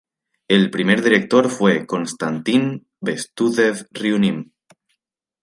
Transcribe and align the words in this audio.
El 0.47 0.71
primer 0.71 1.03
director 1.03 1.47
fue 1.47 1.85
Konstantín 1.85 2.87
Bestúzhev-Riumin. 3.01 4.51